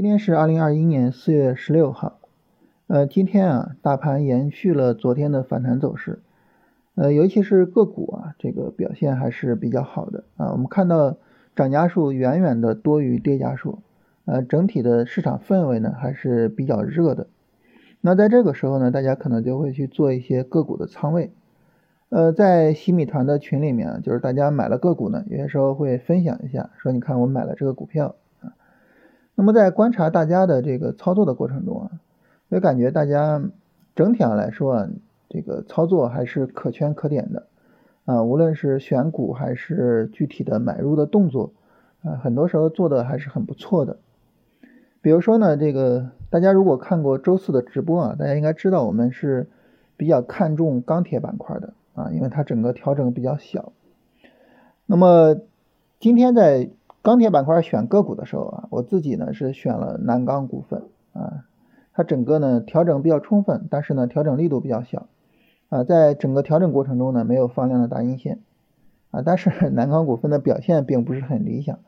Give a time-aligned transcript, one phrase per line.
[0.00, 2.20] 今天是二零二一年四月十六号，
[2.86, 6.20] 呃，今天啊，大盘延续了昨天的反弹走势，
[6.94, 10.52] 呃，尤其是个股啊，这个表现还是比较好的啊。
[10.52, 11.18] 我们看到
[11.54, 13.80] 涨家数远远的多于跌家数，
[14.24, 17.26] 呃，整体的市场氛围呢还是比较热的。
[18.00, 21.30] 那在这个时候呢，大家可能就会去做一些个股的仓位，
[22.08, 28.14] 呃，在洗米团的群里面，就是大家买了个股呢，有些时候会分享一下，说你看我买了这个股票。
[29.36, 31.90] 那么在观察大家的这个操作的过程中啊，
[32.50, 33.42] 我感觉大家
[33.94, 34.88] 整体上来说啊，
[35.30, 37.46] 这个操作还是可圈可点的
[38.04, 41.54] 啊，无论是选股还是具体的买入的动作
[42.02, 43.96] 啊，很多时候做的还是很不错的。
[45.00, 49.48] 比如说呢，这个大家如果看过周四的直播啊，大家应该知道我们是
[49.96, 53.72] 比较看重钢铁板块的啊，因为它整个调整比较小。
[54.84, 55.36] 那么
[55.98, 56.68] 今天在。
[57.02, 60.82] 钢铁板块选个股的时候啊，我自己呢是选了南钢股份
[61.14, 61.46] 啊，
[61.94, 65.06] 它整个呢调整比较充分，但是呢调整力度比较小
[65.70, 68.40] 啊，在整个调整过程中呢没有放量的大阴线
[69.12, 71.78] 啊，但是 南钢股份的表现并不是很理想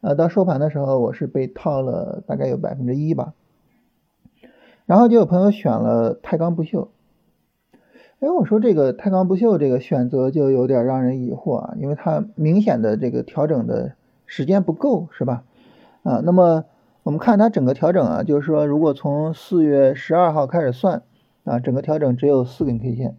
[0.00, 3.34] 啊，到收盘的时候我是被套了大概有百分之一吧，
[4.86, 6.88] 然后就有朋友选了钛钢不锈，
[8.20, 13.92] 哎，我说这个钛钢不锈这个选择就有点让人疑惑啊，因为它明显的这个调整的。
[14.26, 15.44] 时间不够是吧？
[16.02, 16.64] 啊，那么
[17.02, 21.02] 我们看它整个调整啊，就是说如果从四月十二号开始算
[21.44, 23.16] 啊，整个调整只有四根 K 线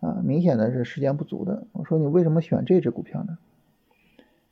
[0.00, 1.66] 啊，明显的是时间不足的。
[1.72, 3.38] 我说你为什么选这只股票呢？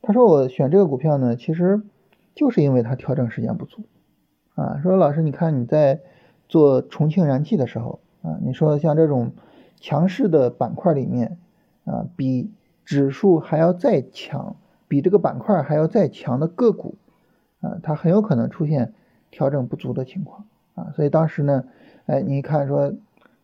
[0.03, 1.83] 他说我选这个股票呢，其实
[2.35, 3.85] 就是因为它调整时间不足
[4.55, 4.81] 啊。
[4.83, 6.01] 说老师，你看你在
[6.49, 9.33] 做重庆燃气的时候啊，你说像这种
[9.81, 11.39] 强势的板块里面
[11.85, 12.51] 啊，比
[12.85, 14.57] 指数还要再强。
[14.95, 16.95] 比这个板块还要再强的个股，
[17.61, 18.93] 啊，它很有可能出现
[19.33, 20.47] 调整不足的情况
[20.77, 21.65] 啊，所以当时呢，
[22.07, 22.95] 哎，你看说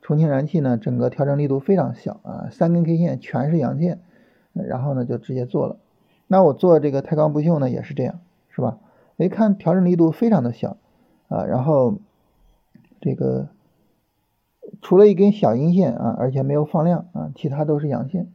[0.01, 3.99] 重庆燃气呢，整个调整力度非常小啊，三根 K 线全是阳线，
[4.53, 5.79] 然后呢就直接做了。
[6.29, 8.21] 那我做这个太钢不锈呢也是这样，
[8.51, 8.79] 是吧？
[9.17, 10.77] 一看调整力度非常的小
[11.27, 11.99] 啊，然后
[13.01, 13.49] 这个
[14.83, 18.29] 除了一根小阴线啊，而且没有放量啊，其他都是阳线。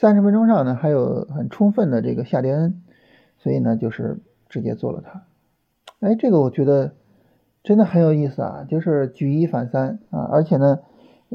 [0.00, 2.80] 三十分钟上呢还有很充分的这个下跌恩
[3.38, 5.24] 所以呢就是直接做了它。
[5.98, 6.92] 哎，这个我觉得
[7.64, 10.78] 真的很有意思啊，就是举一反三啊，而且呢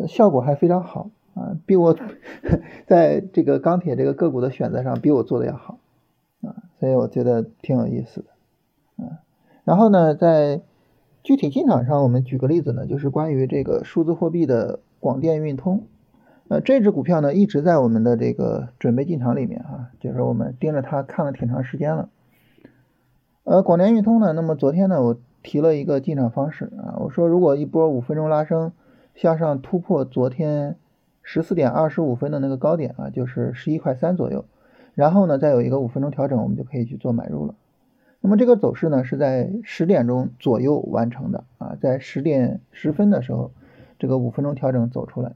[0.07, 1.93] 效果还非常好啊，比我
[2.87, 5.79] 在这个钢铁这个个股的选择上比我做的要好
[6.41, 9.19] 啊，所以我觉得挺有意思的啊。
[9.65, 10.61] 然后呢，在
[11.21, 15.83] 具体进场上，我们举个例子呢，就是关于这个数字货币的广电运通。
[16.53, 22.09] 呃，这只股票呢一直在我们的这个准备进场里面啊，就是我们盯着它看了挺长时间了。
[23.43, 28.71] 呃，广联运通呢，那么昨天呢我提了一个进场方式啊，我说如果一波五分钟拉升
[29.15, 30.75] 向上突破昨天
[31.23, 34.45] 十四点二十五分的那个高点啊，就是十一块三左右，
[34.93, 37.55] 然后呢再有一个五分钟调整，我们就可以去做买入了。
[38.21, 43.49] 那么这个走势呢是在十点钟左右完成的啊，在十点十分的时候，
[43.97, 45.31] 这个五分钟调整走出来。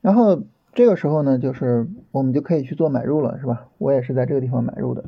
[0.00, 3.68] 然后这个时候呢，就是我们就可以去做买入了，是吧？
[3.78, 5.04] 我也是在这个地方买入的。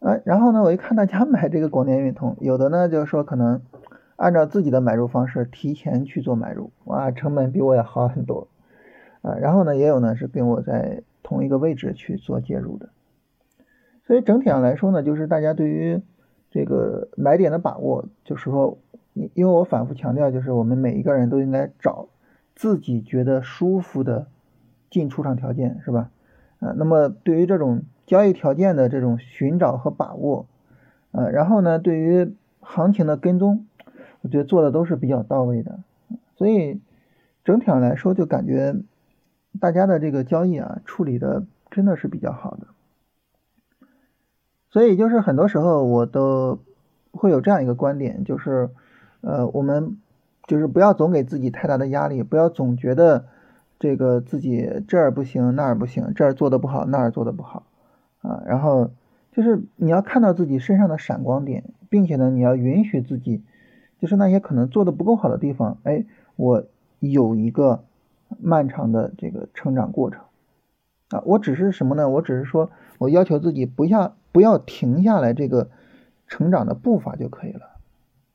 [0.00, 3.62] 哎，然后呢，我一看大家 买这个广电运通，有的呢就是说可能
[4.16, 8.48] 按照自己的买入方式提前去做买入，哇，成本比我也好很多
[9.22, 9.34] 啊。
[9.34, 12.88] 然后呢，也有呢是跟我在同一个位置去做介入的。
[14.06, 16.00] 所以整体上来说呢，就是大家对于
[16.50, 18.78] 这个买点的把握，就是说，
[19.12, 22.08] 因为我反复强调，就是我们每一个人都应该找。
[22.56, 24.28] 自己觉得舒服的
[24.90, 26.10] 进出场条件是吧？
[26.58, 30.46] 啊，那么对于这种交易条件的这种寻找和把握，
[31.12, 33.66] 啊，然后呢，对于行情的跟踪，
[34.22, 35.80] 我觉得做的都是比较到位的。
[36.36, 36.80] 所以
[37.44, 38.74] 整体上来说，就感觉
[39.60, 42.68] 大家的这个交易啊，处理的真的是比较好的。
[44.70, 46.60] 所以就是很多时候我都
[47.10, 48.70] 会有这样一个观点，就是
[49.20, 49.98] 呃，我们。
[50.46, 53.26] 就是不要总给自己太大的压力，不要总觉得
[53.80, 57.66] 这个自己这儿不行那儿不行，这儿做的不好那儿做的不好
[58.22, 58.42] 啊。
[58.46, 58.92] 然后
[59.32, 63.42] 就是你要看到自己身上的闪光点，并且呢，你要允许自己，
[64.00, 66.04] 就是那些可能做的不够好的地方，哎，
[66.36, 66.64] 我
[67.00, 67.82] 有一个
[68.40, 70.20] 漫长的这个成长过程
[71.10, 71.22] 啊。
[71.26, 72.08] 我只是什么呢？
[72.08, 75.70] 我只是说我要求自己不要不要停下来这个
[76.28, 77.62] 成长的步伐就可以了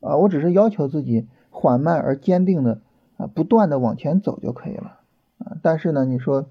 [0.01, 0.17] 啊。
[0.17, 1.27] 我只是要求自己。
[1.61, 2.81] 缓慢而坚定的
[3.17, 4.99] 啊，不断的往前走就可以了
[5.37, 5.57] 啊。
[5.61, 6.47] 但是呢，你说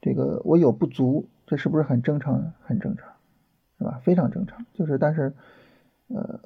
[0.00, 2.52] 这个我有不足，这是不是很正常？
[2.64, 3.12] 很正常，
[3.78, 4.00] 是吧？
[4.02, 4.66] 非常正常。
[4.74, 5.34] 就是但是
[6.08, 6.40] 呃，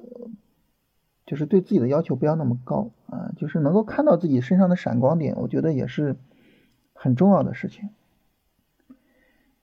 [1.25, 6.15] 就是对自己的要求不要那么高啊，就是能够看到自己身上的闪光点，我觉得也是
[6.93, 7.89] 很重要的事情。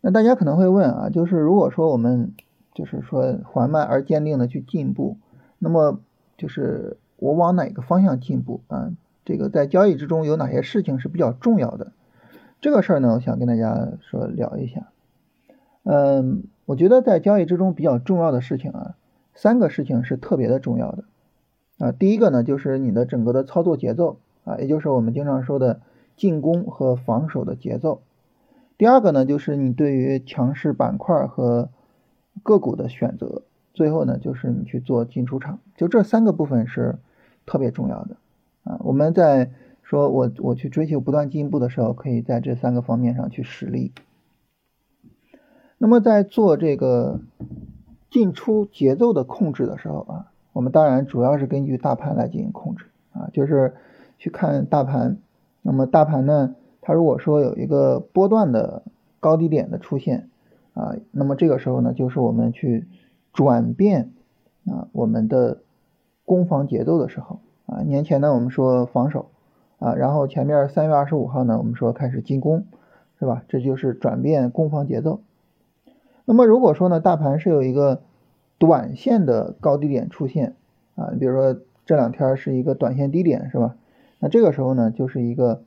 [0.00, 2.34] 那大家可能会问啊，就是如果说我们
[2.74, 5.18] 就是说缓慢而坚定的去进步，
[5.60, 6.00] 那么
[6.36, 8.90] 就是我往哪个方向进步啊？
[9.24, 11.92] 这个在交易之中有哪些事情是比较重要的？
[12.60, 14.88] 这个事儿呢，我想跟大家说聊一下。
[15.84, 18.96] 嗯，我觉得在交易之中比较重要的事情啊，
[19.34, 21.04] 三个事情是特别的重要的
[21.78, 21.92] 啊。
[21.92, 25.80] 第一个呢，就是你的整个的操作节奏啊，也就是我们经常说的
[26.16, 28.02] 进攻和防守的节奏。
[28.76, 31.68] 第二个呢，就是你对于强势板块和
[32.42, 33.42] 个股的选择。
[33.74, 36.96] 最后呢，就是你去做进出场，就这三个部分是
[37.46, 38.16] 特别重要的
[38.64, 38.78] 啊。
[38.80, 39.50] 我们在
[39.82, 43.92] 说我我去追求不断进步的时候，可以在这三个方面上去实力。
[45.78, 47.20] 那么在做这个
[48.10, 53.74] 进出节奏的控制的时候啊，我们当然主要是根据大盘来进行控制啊，就是
[54.18, 55.18] 去看大盘。
[55.62, 56.54] 那么大盘呢？
[56.80, 58.82] 它如果说有一个波段的
[59.20, 60.28] 高低点的出现
[60.74, 62.86] 啊，那么这个时候呢，就是我们去
[63.32, 64.12] 转变
[64.66, 65.58] 啊我们的
[66.24, 67.82] 攻防节奏的时候啊。
[67.82, 69.30] 年前呢我们说防守
[69.78, 72.64] 啊，然后前面三月二十五号呢我们说开始进攻，
[73.18, 73.44] 是吧？
[73.48, 75.20] 这就是转变攻防节奏。
[76.24, 78.02] 那么如果说呢大盘是有一个
[78.58, 80.54] 短线的高低点出现
[80.94, 83.76] 啊，你比如说这两天是一个短线低点，是吧？
[84.18, 85.62] 那这个时候呢就是一个。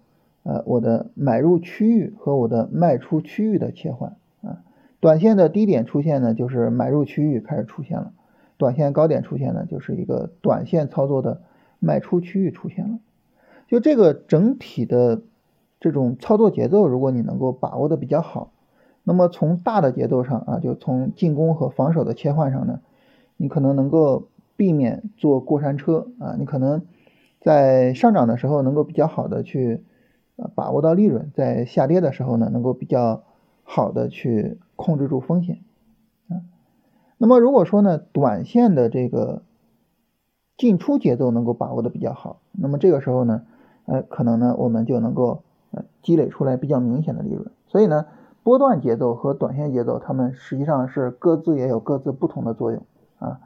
[0.47, 4.61] 呃，我的买入区域和我的卖出区域的切换啊，
[4.99, 8.11] 短线的低点出现呢，就是买入区域开始出现了；
[8.57, 11.41] 短线高点出现呢，就是一个短线操作的
[11.79, 12.99] 卖出区域出现了。
[13.67, 15.21] 就这个整体的
[15.79, 18.51] 这种操作节奏，如果你能够把握的比较好，
[19.03, 22.81] 那么从大的节奏上啊，就从进攻和防守的切换上呢，
[23.37, 26.83] 你可能能够避免坐过山车啊，你可能
[27.41, 29.83] 在上涨的时候能够比较好的去。
[30.53, 33.23] 把握到利润，在下跌的时候呢，能够比较
[33.63, 35.59] 好的去控制住风险，
[37.17, 39.41] 那么如果说呢，短线的这个
[40.57, 43.43] 进出节奏能够把握的比较好，那么这个时候呢，
[43.85, 47.51] 呃，可能呢，我们就能够呃积累出来比较明显的利润。
[47.67, 48.05] 所以呢，
[48.43, 52.83] 波段节奏和短线节奏，它们实际上是各自也有各自不同的作用
[53.19, 53.39] 啊。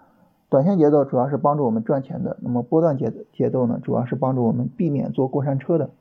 [0.50, 5.92] 短线节奏主要是帮助我们赚钱的，那么波段节节奏呢，主要是帮助我们避免坐过山车的。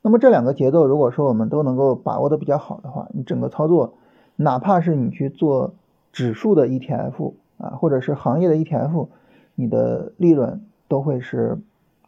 [0.00, 3.94] 那么这两个节奏，如果说我们都能够把握的比较好的话，你整个操作，
[4.36, 5.74] 哪怕是你去做
[6.14, 9.08] 指数的 ETF 啊，或者是行业的 ETF，
[9.54, 11.58] 你的利润都会是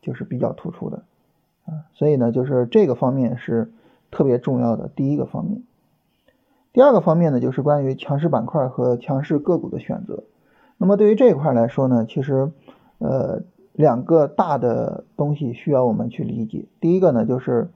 [0.00, 1.02] 就是比较突出的
[1.66, 1.84] 啊。
[1.92, 3.70] 所以呢，就是这个方面是
[4.10, 5.62] 特别重要的第一个方面。
[6.72, 10.22] 第二个方面呢，就是关于强势板块和强势个股的选择。
[10.78, 12.50] 那么对于这一块来说呢，其实
[12.98, 13.42] 呃
[13.72, 16.64] 两个大的东西需要我们去理解。
[16.80, 17.68] 第一个呢，就是。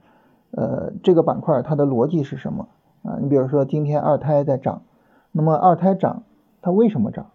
[0.53, 2.67] 呃，这个板块它的逻辑是什么
[3.03, 3.19] 啊？
[3.21, 4.81] 你比如说今天二胎在涨，
[5.31, 6.23] 那么二胎涨，
[6.61, 7.31] 它为什么涨？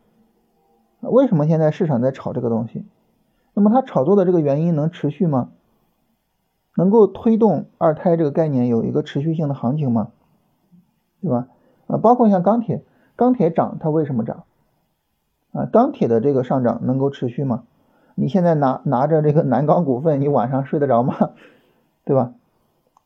[1.00, 2.84] 为什么现在市场在炒这个东西？
[3.54, 5.50] 那么它炒作的这个原因能持续吗？
[6.76, 10.08] 能够推动二胎这个概念有一个持续性的行情吗？
[11.22, 11.48] 对吧？
[11.86, 12.82] 啊，包括像钢铁，
[13.16, 14.44] 钢铁涨它为什么涨？
[15.52, 17.64] 啊，钢铁的这个上涨能够持续吗？
[18.14, 21.14] 你现在拿拿着这个南钢股份，你晚上睡得着吗？
[22.04, 22.34] 对吧？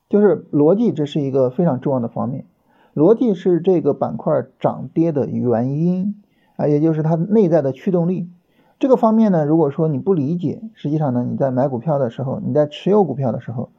[0.08, 2.46] 就是逻辑，这是一个非常重要的方面。
[2.94, 6.22] 逻辑是这个板块涨跌的原因
[6.56, 8.28] 啊，也就是它内在的驱动力。
[8.78, 13.70] 这个方面呢，如果说你不理解，实际上呢，你在买股票的时候，你在持有股票的时候，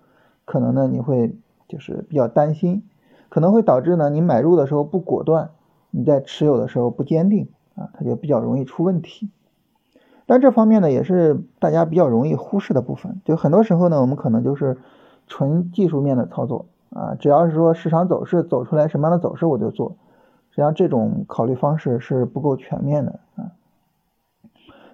[0.46, 1.36] 可能呢你会
[1.68, 2.84] 就是比较担心，
[3.30, 5.51] 可能会导致呢你买入的时候不果断，
[5.89, 9.30] 你在持有的时候不坚定啊，它就比较容易出问题。
[10.25, 13.22] 但这方面呢，也是大家比较容易忽视的部分。
[13.25, 14.77] 就很多时候呢，我们可能就是。
[15.27, 19.95] 纯技术面的操作啊，只要是说市场走势走出来什么样的走势我就做，
[20.50, 23.51] 实际上这种考虑方式是不够全面的啊。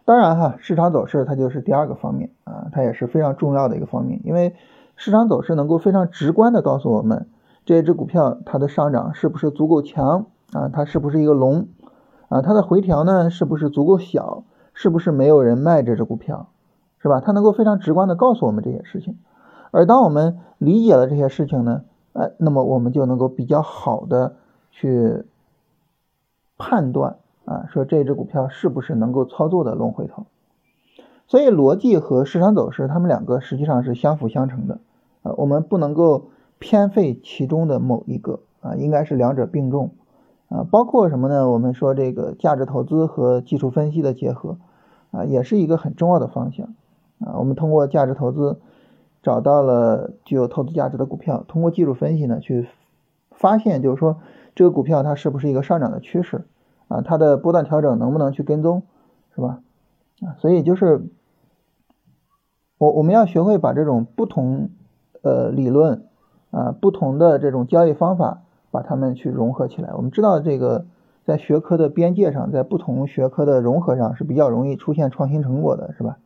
[0.05, 4.55] 当然哈，市场走势它就是第二个方面啊，它也是非常重要的一个方面，因为
[4.95, 7.27] 市场走势能够非常直观的告诉我们
[7.65, 11.67] 这只股票它的上涨是不是足够强啊，它是不是一个龙
[12.29, 16.49] 啊，它的回调呢是不是足够小，是不是没有人卖这只股票，
[16.99, 17.19] 是吧？
[17.19, 19.17] 它能够非常直观的告诉我们这些事情。
[19.71, 21.83] 而当我们理解了这些事情呢，
[22.13, 24.35] 呃，那么我们就能够比较好的
[24.71, 25.25] 去
[26.57, 30.25] 判断啊，说这只股票是不是能够操作的龙回头。
[31.27, 34.79] 所以逻辑和市场走势，它们两个实际上是相辅相成的
[35.23, 39.91] 啊，我们不能够偏废其中的某一个啊，应该是两者并重
[40.47, 41.49] 啊，包括什么呢？
[41.49, 44.57] 我们说这个价值投资和技术分析的结合
[45.11, 46.73] 啊，也是一个很重要的方向
[47.19, 47.35] 啊。
[47.37, 48.61] 我们通过价值投资
[49.21, 52.67] 找到了具有投资价值的股票，通过技术分析呢去
[53.31, 54.17] 发现，就是说
[54.55, 56.45] 这个股票它是不是一个上涨的趋势
[56.87, 57.01] 啊？
[57.01, 58.83] 它的波段调整能不能去跟踪，
[59.35, 59.61] 是吧？
[60.21, 61.07] 啊，所以就是
[62.77, 64.69] 我我们要学会把这种不同
[65.21, 66.05] 呃理论
[66.51, 68.41] 啊，不同的这种交易方法。
[68.69, 69.93] 把它们去融合起来。
[69.95, 70.85] 我们知道这个
[71.23, 76.17] 在学科的边界上，在不同学科的融合上是比较容易出现创新成果的，是吧？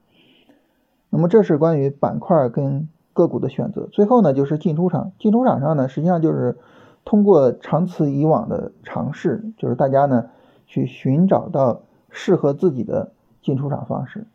[1.11, 3.87] 那么这是关于板块跟个股的选择。
[3.91, 5.11] 最后呢，就是进出场。
[5.19, 6.57] 进出场上呢，实际上就是
[7.05, 10.31] 通过长此以往的尝试，就是大家呢
[10.65, 13.11] 去寻找到适合自己的
[13.43, 14.25] 进出场方式。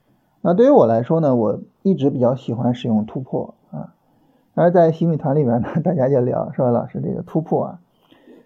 [0.43, 3.95] 那对于我来说呢，我一直比较喜欢使用突破啊。
[4.55, 7.81] 而在新米团里边呢，大家就聊说老师这个突破啊。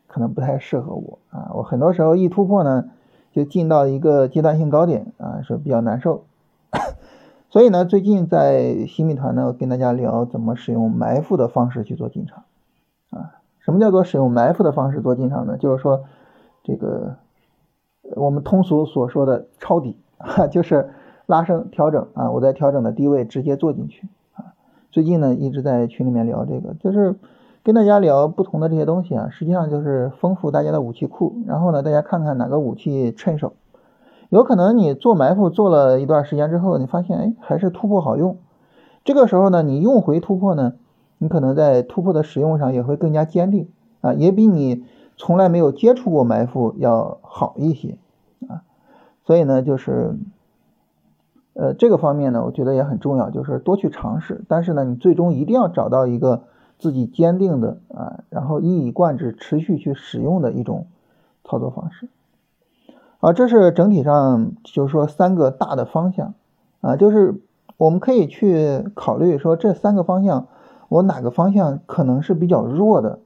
[0.06, 2.86] 可能不太适合我啊，我很多时候一突破呢，
[3.32, 6.24] 就进到一个阶段性高点啊，是比较难受。
[7.50, 12.44] 所以呢，最近在新米团呢，跟大家聊怎么使用埋伏的方式去做进场
[13.10, 13.34] 啊。
[13.58, 15.58] 什么叫做使用埋伏的方式做进场呢？
[15.58, 16.04] 就是说
[16.62, 17.16] 这个
[18.16, 20.90] 我们通俗所说的抄底啊，就是
[21.26, 24.54] 拉升调整啊，我在调整的低位直接做进去啊。
[24.90, 27.16] 最近呢，一直在群里面聊这个，就是。
[27.62, 31.34] 跟大家聊不同的这些东西啊，实际上就是丰富大家的武器库。
[31.46, 33.52] 然后呢，大家看看哪个武器趁手。
[34.30, 38.38] 有可能你做埋伏做了一段时间之后，你发现哎还是突破好用。
[39.04, 40.72] 这个时候呢，你用回突破呢，
[41.18, 43.68] 你可能在突破的使用上也会更加坚定
[44.00, 44.84] 啊，也比你
[45.18, 47.98] 从来没有接触过埋伏要好一些
[48.48, 48.62] 啊。
[49.26, 50.16] 所以呢，就是
[51.52, 54.42] 呃这个方面呢，我觉得也很重要，就是多去尝试。
[54.48, 56.44] 但是呢，你最终一定要找到一个。
[56.82, 60.86] 自己坚定的啊，然后一以贯之、持续去使用的一种
[61.44, 62.08] 操作方式
[63.20, 66.34] 啊，这是整体上就是说三个大的方向
[66.80, 67.34] 啊，就是
[67.76, 70.48] 我们可以去考虑说这三个方向，
[70.88, 73.20] 我哪个方向可能是比较弱的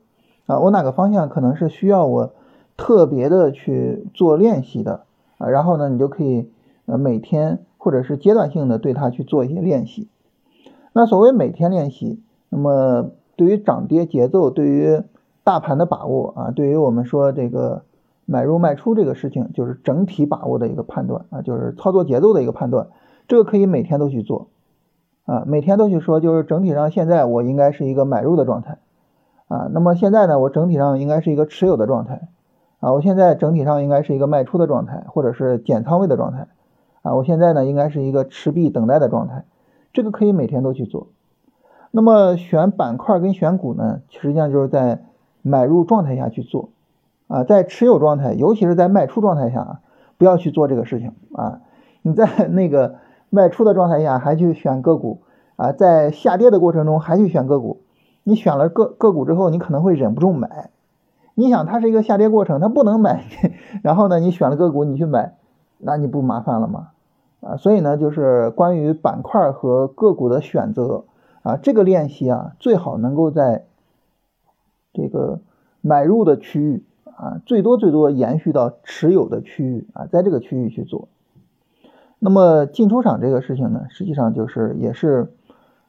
[0.46, 2.32] 啊，我哪个方向可能是需要我
[2.76, 5.04] 特别的去做练习的
[5.38, 6.50] 啊，然后呢，你就可以
[6.86, 10.08] 呃每天或者是阶段性的对它去做一些练习。
[10.92, 13.10] 那所谓每天练习，那么。
[13.36, 15.02] 对于涨跌节奏，对于
[15.42, 17.82] 大盘的把握啊，对于我们说这个
[18.26, 22.88] 买入卖出这个事情，就是整体把握的一个判断啊，就是操作节奏的一个判断，
[23.28, 24.48] 这个可以每天都去做
[25.26, 28.78] 啊，每天都去说，就是整体上现在我应该是一个买入的状态
[29.48, 32.28] 啊，那么现在呢，我整体上应该是一个持有的状态
[32.80, 36.48] 啊，我现在整体上应该是一个卖出的状态，或者是减仓位的状态
[37.02, 39.44] 啊，我现在呢应该是一个持币等待的状态，
[39.92, 41.08] 这个可以每天都去做。
[41.90, 45.04] 那么选板块跟选股呢，实际上就是在
[45.42, 46.70] 买入状态下去做，
[47.28, 49.80] 啊，在持有状态，尤其是在卖出状态下啊，
[50.18, 51.60] 不要去做这个事情啊。
[52.02, 52.96] 你在那个
[53.30, 55.22] 卖出的状态下还去选个股
[55.56, 57.80] 啊，在下跌的过程中还去选个股，
[58.22, 60.70] 你选了个个股之后，你可能会忍不住买。
[61.34, 63.24] 你想它是一个下跌过程，它不能买，
[63.82, 65.34] 然后呢，你选了个股你去买，
[65.78, 66.88] 那你不麻烦了吗？
[67.40, 71.04] 啊，所以呢，就是关于板块和个股的选择。
[71.42, 73.66] 啊，这个练习啊，最好能够在
[74.94, 75.40] 这个
[75.82, 76.82] 买入的区域
[77.16, 81.08] 啊，最多最多延续到持有的区域啊，在这个区域去做。
[82.18, 85.32] 那么进出场这个事情呢，实际上就是也是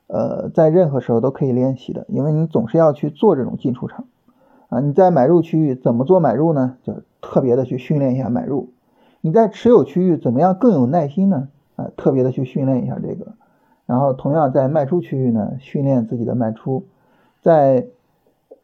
[0.08, 4.05] 呃，在任何时候都可以练习的，因为你总是要去做这种进出场
[4.70, 4.79] 啊。
[4.82, 6.77] 你在买入区域怎么做买入呢？
[6.84, 8.70] 就特别的去训练一下买入。
[9.22, 11.48] 你在持有区域怎么样更有耐心呢？
[11.75, 13.34] 啊，特别的去训练一下这个。
[13.86, 16.84] 然后同样在卖出区域呢，训练自己的卖出，
[17.41, 17.88] 在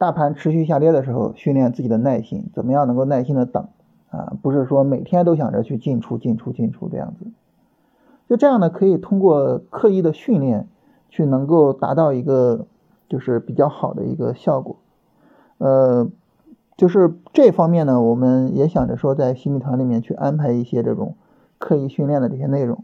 [0.01, 3.67] 大盘持续下跌的时候，训练自己的耐心，怎么样能够耐心的等
[4.09, 4.33] 啊？
[4.41, 7.27] 不是说每天都想着去进出进出进出这样子，
[8.27, 10.67] 就这样呢，可以通过刻意的训练，
[11.09, 12.65] 去能够达到一个
[13.09, 14.77] 就是比较好的一个效果。
[15.59, 16.09] 呃，
[16.77, 21.13] 就是这方面呢，我们也想着说在新米团里面去安排一些这种
[21.59, 22.83] 刻意训练的这些内容。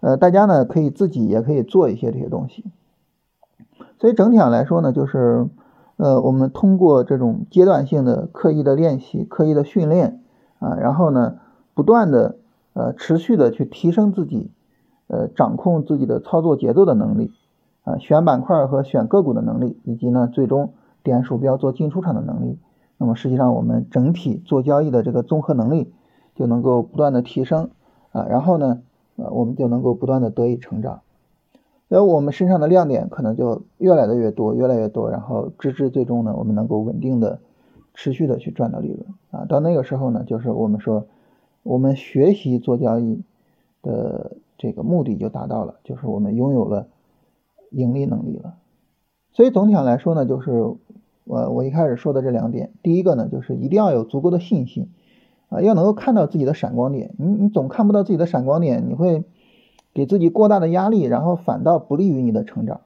[0.00, 2.66] 呃，大家呢可以自己也可以做一些这些东西，
[3.98, 5.46] 所以整体上来说呢，就是
[6.02, 10.20] 呃，我们通过这种阶段性的刻意的练习、刻意的训练
[10.58, 11.36] 啊，然后呢，
[11.74, 12.38] 不断的
[12.72, 14.50] 呃持续的去提升自己
[15.06, 17.30] 呃掌控自己的操作节奏的能力
[17.84, 20.72] 啊，选板块和选个股的能力，以及呢最终
[21.04, 22.58] 点鼠标做进出场的能力，
[22.98, 25.92] 那么实际上我们整体做交易的这个综合能力
[26.34, 27.70] 就能够不断的提升
[28.10, 28.82] 啊，然后呢。
[29.16, 31.02] 呃，我们就能够不断的得以成长，
[31.92, 37.40] 所以我们身上的亮点可能就越来的越多，越来越多，然后直至最终呢，我们能够稳定的
[37.92, 39.44] 持续的去赚到利润啊。
[39.44, 41.06] 到那个时候呢，就是我们说
[41.62, 43.20] 我们学习做交易
[43.82, 46.86] 的这个目的就达到了，就是我们拥有了
[47.68, 48.54] 盈利能力了。
[49.32, 50.50] 所以总体上来说呢，就是
[51.24, 54.88] 我我一开始说的这两点，第一个呢，就是一定要有足够的信心
[55.50, 57.14] 啊，要能够看到自己的闪光点。
[57.18, 59.24] 你你总看不到自己的闪光点，你会
[59.94, 62.80] 给自己过大的压力，然后反倒不利于你的成长。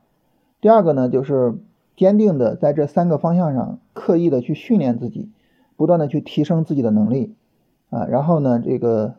[0.61, 1.55] 第二个呢，就是
[1.97, 5.31] 坚定的在这三个方向上刻意的去训练自己，
[5.77, 7.35] 不断的去提升自己的能力
[7.91, 9.15] 啊，然后呢，这个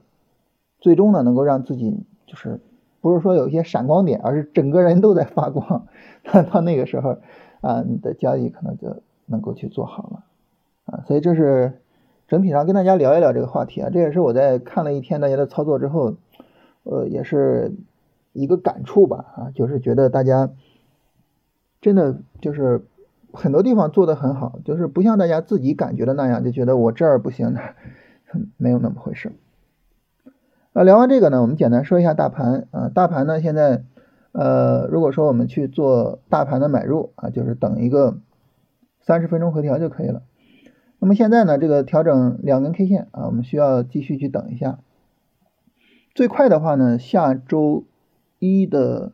[0.80, 2.60] 最终呢，能够让自己就是
[3.00, 5.88] 不是说有一些闪光点，而是整个人都在发光。
[6.52, 7.18] 到那个时候
[7.62, 10.24] 啊，你的交易可能就能够去做好了
[10.86, 11.04] 啊。
[11.08, 11.80] 所以这是
[12.28, 16.16] 整体上跟大家聊一聊这个话题啊，这也是我在看了一天大家的操作之后，
[16.90, 17.74] 呃，也是
[18.34, 20.50] 一个感触吧啊，就是觉得大家。
[21.80, 22.88] 真的就是
[23.32, 27.62] 很多地方做的很好，就是不像大家自己感觉的那样，就觉得我这儿不行的，
[28.58, 29.32] 没有那么回事。
[30.74, 33.84] 啊，聊完这个呢，我们简单说一下大盘啊，大盘呢现在
[34.32, 38.18] 呃，如果说我们去做大盘的买入啊，就是等一个
[39.00, 40.24] 三十分钟回调就可以了。
[40.98, 44.80] 那么现在呢，这个调整两根 K 线啊，我们需要继续去等一下。
[46.18, 47.86] 最快的话呢，下周
[48.40, 49.14] 一的。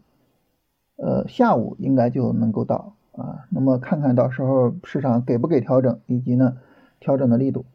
[0.96, 6.56] 呃，下午应该就能够到啊，那么看看到时候市场给不给调整，以及呢
[7.00, 7.66] 调整的力度。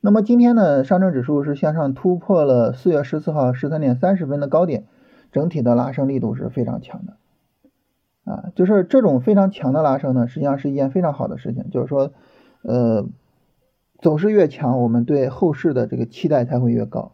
[0.00, 4.86] 那么今天呢，上证指数是向上突破了四月十四号十三点三十分的高点，
[5.32, 7.16] 整体的拉升力度是非常强的
[8.24, 12.12] 啊，就是这种非常强的拉升呢，实际上是一件非常好的事情，就是说
[12.62, 13.04] 呃
[14.00, 17.12] 走势越强，我们对后市的这个期待才会越高，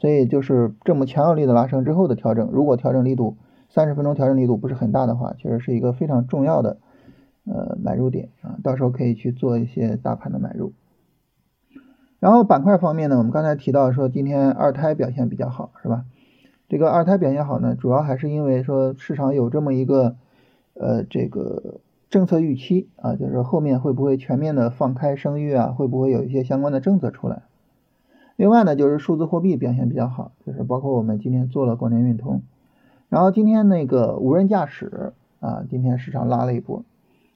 [0.00, 3.36] 所以就是这么强有力的拉升之后的调整，如果调整力度。
[3.72, 6.78] 三十分钟调整力度不是很大的话，其实是一个非常重要的
[7.44, 10.72] 呃买入点啊，到时候可以去做一些大盘的买入。
[12.18, 16.04] 然后板块方面呢，我们刚才提到说今天二胎表现比较好，是吧？
[16.68, 20.16] 这个二胎表现好呢，主要还是因为说市场有这么一个
[20.74, 27.44] 呃这个政策预期啊，就是后面会不会全面的放开生育啊，会不会有一些相关的政策出来？
[28.40, 32.40] 另外呢，就是数字货币表现比较好，就是包括我们今天做了广电运通。
[33.10, 36.82] 然后今天那个无人驾驶啊，今天市场拉了一波，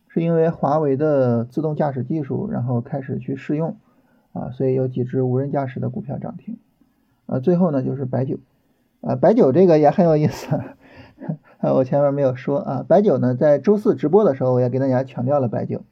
[0.08, 3.76] 是因为华为的自动驾驶技术，然后开始去试用
[4.32, 6.56] 啊，所以有几只无人驾驶的股票涨停。
[7.26, 8.38] 啊，最后呢就是白酒，
[9.02, 10.58] 啊，白酒这个也很有意思，
[11.60, 15.82] 我前面没有说啊，白酒呢在周四直播的时候我也给大家强调了白酒，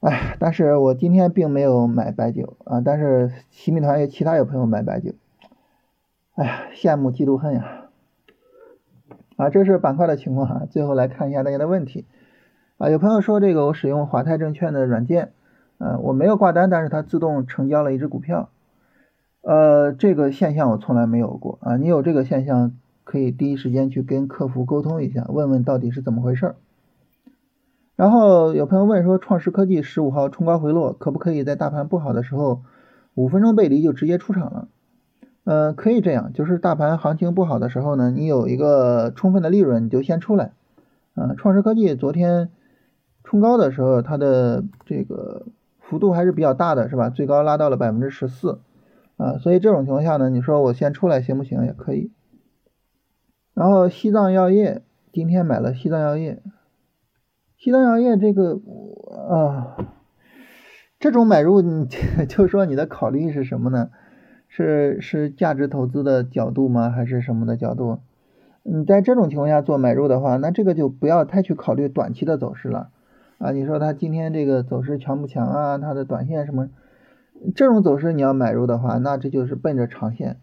[0.00, 5.12] 哎，但是我今天并没有买白酒啊，但是新米团有其他有朋友买白酒，
[6.34, 7.88] 哎呀，羡慕嫉妒恨呀。
[9.36, 10.66] 啊，这是板块的情况哈。
[10.70, 12.06] 最后来看一下大家的问题
[12.78, 12.88] 啊。
[12.88, 15.32] 有朋友说这个我使用华泰证券的软件，
[15.78, 18.48] 嗯，我没有挂单，但是它自动成交了一只股票。
[19.42, 21.76] 呃，这个现象我从来没有过啊。
[21.76, 22.72] 你有这个现象，
[23.04, 26.54] 可以第一时间去跟客服沟通一下，问问到底是怎么回事。
[28.00, 32.62] 然后有朋友问说，创世科技十五号冲高回落，可不可以在大盘不好的时候，
[33.14, 34.68] 五分钟背离就直接出场了？
[35.44, 40.52] 嗯，可以这样，就是大盘行情不好的时候呢，你有一个充分的利润，你就先出来。
[41.14, 42.48] 啊，创世科技昨天
[43.22, 45.44] 冲高的时候，它的这个
[45.78, 47.10] 幅度还是比较大的，是吧？
[47.10, 48.60] 最高拉到了百分之十四，
[49.18, 51.66] 啊，所以这种情况下呢，你说我先出来行不行？
[51.66, 52.10] 也可以。
[53.52, 54.80] 然后西藏药业
[55.12, 56.42] 今天买了西藏药业，
[57.62, 58.58] 西藏药业这个
[59.28, 59.76] 啊，
[60.98, 61.86] 这种买入， 你
[62.26, 63.90] 就说你的考虑是什么呢？
[64.48, 66.88] 是是价值投资的角度吗？
[66.88, 67.98] 还是什么的角度？
[68.62, 72.88] 你在这种情况下做买入的话，那这个就不要太去考虑短期的走势了
[73.36, 73.50] 啊。
[73.50, 75.76] 你说它今天这个走势强不强啊？
[75.76, 76.70] 它的短线什么？
[77.54, 80.38] 这种走势你要买入的话，那这就是奔着长线。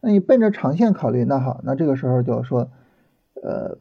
[0.00, 2.70] 那你奔着长线考虑，那好，那这个时候就说，
[3.42, 3.76] 呃，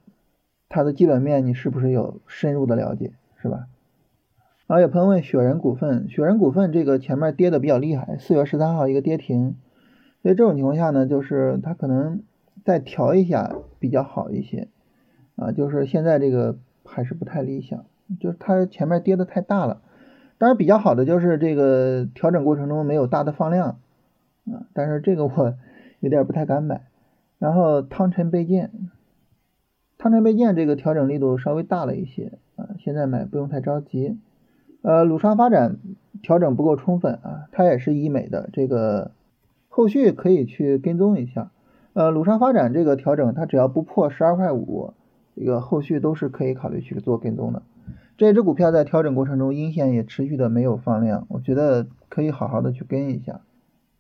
[0.74, 3.68] 它的基本面你是不是有深入的了解，是吧？
[4.68, 9.58] 啊，有朋友问雪人股份，雪人股份这个前面跌的比较厉害，四月十三号一个跌停。
[10.24, 12.24] 所以这种情况下呢，就是它可能
[12.64, 14.70] 再调一下比较好一些，
[15.36, 17.84] 啊，就是现在这个还是不太理想，
[18.22, 19.82] 就是它前面跌的太大了。
[20.38, 23.80] 当然比较好的就是这个调整过程中没有大的放量，
[24.46, 25.56] 啊，但是这个我
[26.00, 26.84] 有点不太敢买。
[27.40, 28.72] 然后汤臣倍健，
[30.02, 34.18] 汤臣倍健这个调整力度稍微大了一些，啊，现在买不用太着急。
[34.82, 35.78] 呃，鲁商发展
[36.24, 39.12] 调整不够充分啊，它也是医美的这个。
[39.70, 41.52] 后续可以去跟踪一下，
[41.94, 44.96] 呃，鲁商发展这个调整，它只要不破十二块五，
[45.36, 47.62] 这个后续都是可以考虑去做跟踪的。
[48.18, 53.42] 这只股票在调整过程中阴线也持续的没有放量，我觉得可以好好的去跟一下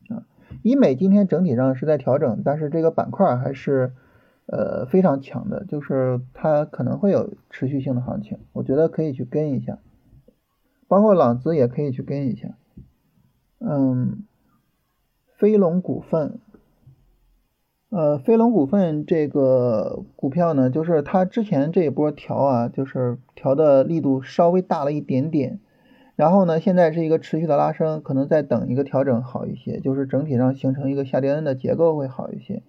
[0.09, 0.23] 啊。
[0.63, 3.93] 医美今天整体上是在调整，但是这个板块还是
[4.51, 9.79] 呃非常强的，就是它可能会有持续性的行情，我觉得可以去跟一下，
[10.87, 12.49] 包括朗姿也可以去跟一下，
[13.59, 14.23] 嗯，
[15.37, 16.37] 飞龙股份。
[17.93, 25.59] 呃，飞龙股份这个股票呢，就是它之前这一波调啊，就是调的力度稍微大了一点点，
[26.15, 32.63] 然后呢，现在是一个持续的拉升，可能再等一个调整好一些，就是整体上形成一个下跌 N 的结构会好一些。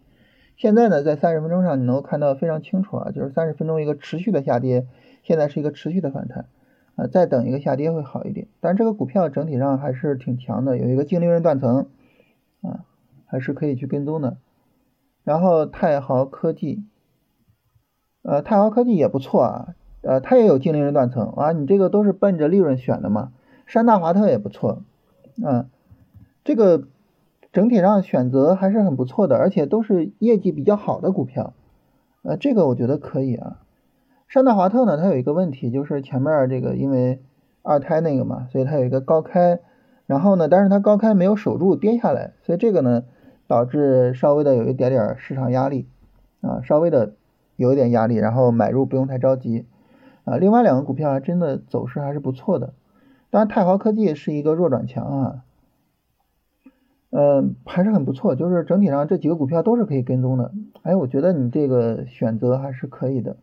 [0.56, 4.86] 现在呢，在三十分钟上你能够看到非常清楚啊，就是三十分钟一个持续的下跌，
[5.22, 6.46] 现在是一个持续的反弹
[6.94, 8.46] 啊，再等一个下跌会好一点。
[8.60, 11.88] 但这个股票整体上还是挺强的，有一个净利润断层
[12.60, 12.84] 啊，
[13.26, 14.36] 还是可以去跟踪的。
[15.24, 16.84] 然后泰豪科技，
[18.22, 23.32] 呃，泰豪科技也不错啊，呃，它也有净利润断层啊，你这个都是奔着利润选的嘛。
[23.66, 24.82] 山大华特也不错，
[25.44, 25.66] 啊，
[26.44, 26.88] 这个
[27.52, 31.52] 整体上选择还是很不错的，而且都是业绩比较好的股票，
[32.22, 33.58] 呃，这个我觉得可以啊。
[34.28, 37.22] 山大华特呢，它有一个问题，就是前面这个因为
[37.62, 39.60] 二胎那个嘛，所以它有一个高开，
[40.06, 43.04] 然后呢，但是它高开没有守住，跌下来，所以这个呢。
[43.48, 45.86] 导致稍微的有一点点市场压力
[46.40, 47.12] 啊，稍微的
[47.56, 49.66] 有一点压力，然后买入不用太着急
[50.24, 50.38] 啊。
[50.38, 52.72] 另外两个股票还真的走势还是不错的，
[53.28, 55.44] 当然泰豪科技是一个弱转强啊，
[57.14, 60.51] 嗯，还是很不错，就是整体上这几个股票都是可以跟踪的。
[60.83, 63.37] 哎，我觉得你这个选择还是可以的。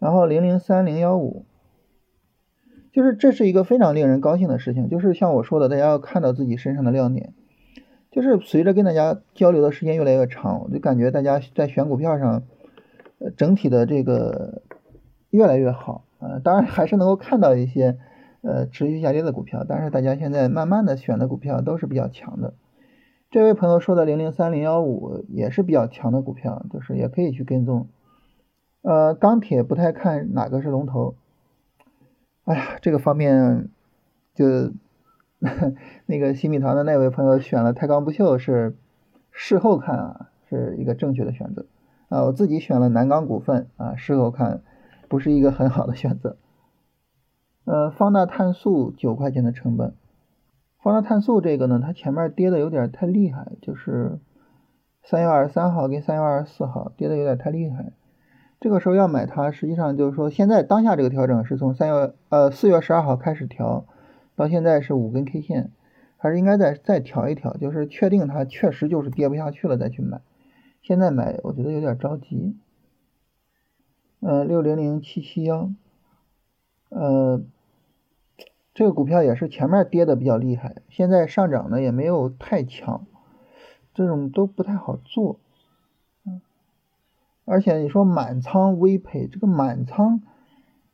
[0.00, 1.46] 然后零零三零幺五，
[2.90, 7.34] 就是这是一个非常令人高兴的事情，就是像我说的，大家要看到自己身上的亮点。
[8.10, 12.42] 就是随着跟大家交流的时间越来越长，我就感觉大家在选股票上，
[13.20, 14.62] 呃，整体的这个
[15.30, 16.40] 越来越好啊。
[16.42, 17.96] 当然还是能够看到一些
[18.44, 22.54] 呃持续下跌的股票，但是大家现在慢慢的选的股票都是比较强的。
[23.30, 27.88] 这位朋友说的零零三零幺五也是比较强的股票，就是也可以去跟踪。
[28.82, 31.16] 呃，钢铁不太看哪个是龙头。
[32.44, 33.70] 哎呀，这个方面
[34.34, 34.72] 就。
[36.06, 38.78] 那个新米团的那位朋友选了太钢不锈，是
[39.30, 41.66] 事后看啊，是一个正确的选择
[42.08, 42.24] 啊。
[42.24, 44.62] 我自己选了南钢股份啊，事后看
[45.06, 46.38] 不是一个很好的选择。
[47.64, 49.94] 呃，方大碳素九块钱的成本，
[50.82, 54.18] 方大碳素这个呢，它前面跌的有点太厉害，就是
[55.02, 57.92] 三月二十三号跟三月二十四号跌的有点太厉害，
[58.60, 63.86] 这个时候要买它，实际上就是说现在当下这个调整是从三月呃四月十二号开始调。
[64.36, 65.70] 到现在是五根 K 线，
[66.16, 70.22] 还是应该再再调一调，就是确定它确实就是跌不下去了再去买。
[70.82, 72.56] 现在买我觉得有点着急。
[74.18, 75.70] 呃，六零零七七幺，
[76.94, 77.42] 呃，
[78.72, 83.06] 这个股票也是前面跌的比较厉害，现在上涨呢也没有太强，
[83.94, 85.40] 这种都不太好做。
[86.24, 86.40] 嗯，
[87.44, 90.22] 而且你说满仓微赔，这个满仓。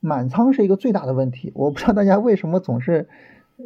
[0.02, 3.06] 满仓是一个最大的问题，我不知道大家为什么总是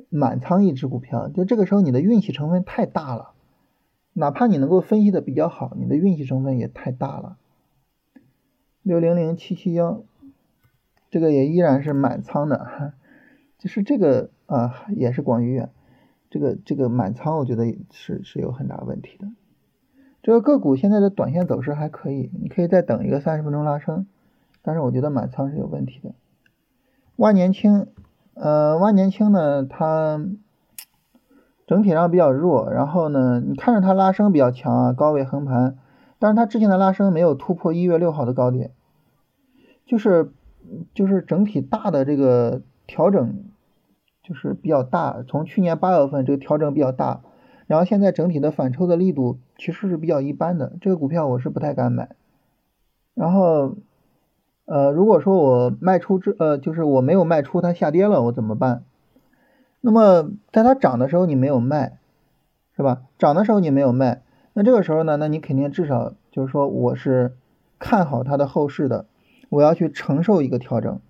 [0.09, 3.35] 满仓一只股票，就这个时候你的运气成分太大了，
[4.13, 7.37] 哪怕你能够分析的比较好，你的运气成分也太大了。
[8.83, 10.03] 六零零七七幺，
[11.15, 12.93] 这个也依然是满仓的，
[13.57, 15.65] 就是这个啊也是广宇，
[16.29, 19.29] 这个这个满仓我觉得是是有很大问题的。
[20.25, 24.09] 这个个股现在的短线走势还可以，你可以再等一个三十分钟拉升，
[24.61, 26.17] 但是我觉得满仓是有问题的。
[27.15, 27.87] 万年青，
[28.35, 30.21] 呃，万年青呢，它
[31.65, 35.79] 整体上比较弱，然后呢，你看着它拉升比较强啊，高位横盘，
[36.19, 38.73] 但是它之前的拉升没有突破一月六号的高点，
[39.87, 40.33] 就是
[40.95, 43.45] 就是整体大的这个调整
[44.23, 47.23] 就是比较大，从去年八月份这个调整比较大，
[47.67, 52.11] 然后现在整体的反抽的力度其实是比较一般的，这个股票我是不太敢买，
[53.15, 53.77] 然后。
[54.67, 58.85] 呃，如果说我卖出之，呃，就是我没有卖出，它下跌了，我怎么办？
[59.83, 61.99] 那么在它涨的时候你没有卖，
[62.75, 63.03] 是吧？
[63.19, 64.23] 涨的时候你没有卖，
[64.55, 67.37] 那这个时候呢，那你肯定至少就是说我是
[67.79, 69.05] 看好它的后市的，
[69.55, 71.01] 我要去承受一个调整。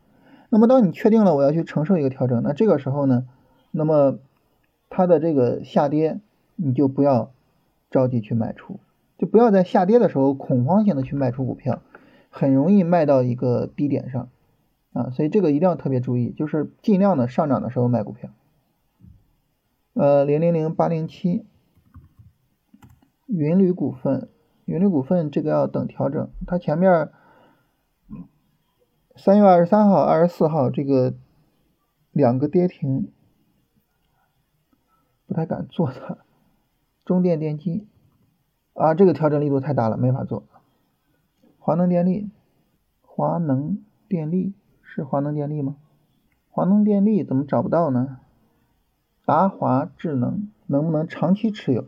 [0.51, 3.27] 那么当你确定了我要去承受一个调整，那这个时候呢，
[3.71, 4.19] 那么
[4.91, 6.21] 它的这个下跌
[6.57, 7.33] 你就不要
[7.91, 8.79] 着急去卖出，
[9.19, 11.81] 就不要在下跌的时候恐慌性的去卖出股票。
[12.37, 14.29] 很容易卖到一个低点上
[14.93, 18.29] 啊，所以这个一定要特别注意，就是尽量的上涨的时候卖股票。
[19.93, 21.47] 呃，零零零八零七，
[23.29, 24.29] 云铝股份，
[24.65, 27.11] 云铝股份这个要等调整，它前面
[29.17, 31.15] 三月二十三号、二十四号这个
[32.11, 33.13] 两个跌停，
[35.25, 36.19] 不太敢做它。
[37.05, 37.87] 中电电机
[38.73, 40.43] 啊，这个调整力度太大了，没法做。
[41.61, 42.29] 华能电力，
[43.03, 45.77] 华能电力是华能电力吗？
[46.51, 48.19] 华能电力怎么找不到呢？
[49.25, 51.87] 达华智能能不能长期持有？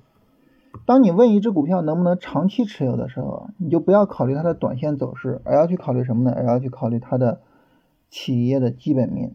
[0.85, 6.33] 当你问一只股票能不能长期持有的时候，你就不要考虑它的短线走势，而要去考虑什么呢？
[6.37, 7.41] 而要去考虑它的
[8.11, 9.35] 企业的基本面。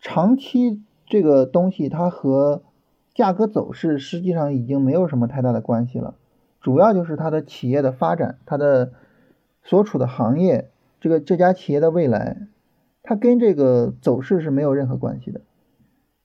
[0.00, 2.62] 长期这个东西它和
[3.14, 6.14] 价格走势实际上已经没有什么太大的关系了，
[6.60, 8.92] 主要就是它的企业的发展，它的
[9.62, 12.46] 所处的行业，这个这家企业的未来，
[13.02, 15.40] 它跟这个走势是没有任何关系的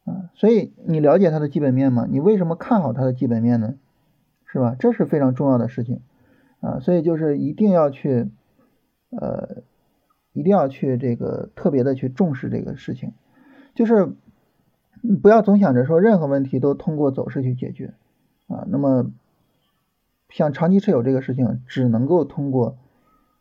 [0.06, 0.30] 啊。
[0.36, 2.08] 所以你了解它的基本面吗？
[2.10, 3.76] 你为什么看好它的基本面呢？
[4.56, 4.74] 是吧？
[4.80, 6.00] 这是非常重要的事情
[6.62, 8.30] 啊，所以就是一定要去，
[9.10, 9.64] 呃，
[10.32, 13.12] 一定要去这个特别的去重视这个事情，
[13.74, 14.14] 就是
[15.22, 17.96] 不要总想着说任何问题都通过走势去解决
[18.48, 18.66] 啊。
[18.70, 19.12] 那么
[20.30, 22.78] 像长期持有这个事情，只能够通过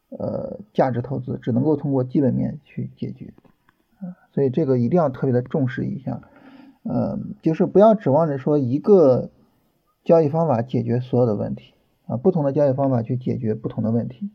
[0.09, 3.35] 呃价值投资，只能够通过基本面去解决
[4.00, 4.18] 啊。
[4.33, 6.22] 所以这个一定要特别的重视一下，
[6.83, 9.31] 呃，就是不要指望着说一个。
[10.05, 11.75] 交易方法解决所有的问题
[12.07, 14.31] 啊，不同的交易方法去解决不同的问题。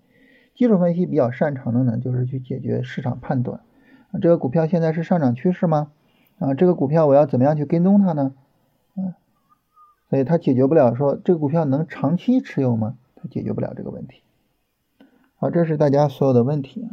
[0.55, 3.61] 技术分析比较擅长的呢，就是去解决市场判断
[4.11, 5.91] 啊，这个股票现在是上涨趋势吗？
[6.39, 8.33] 啊，这个股票我要怎么样去跟踪它呢？
[8.97, 9.13] 嗯，
[10.09, 12.97] 所以它解决不了说这个股票能长期持有吗？
[13.15, 14.23] 它解决不了这个问题。
[15.37, 16.89] 好，这是大家所有的问题。